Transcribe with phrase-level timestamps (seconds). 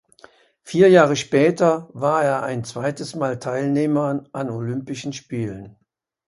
[0.63, 5.75] Vier Jahre später war er ein zweites Mal Teilnehmer an Olympischen Spielen.